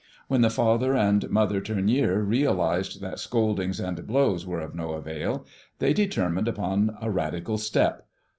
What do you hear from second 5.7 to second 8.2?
they determined upon a radical step.